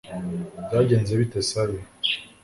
[0.65, 1.79] byagenze bite, sally